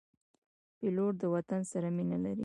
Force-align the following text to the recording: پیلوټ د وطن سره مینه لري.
پیلوټ 0.77 1.13
د 1.21 1.23
وطن 1.35 1.61
سره 1.71 1.87
مینه 1.97 2.17
لري. 2.25 2.39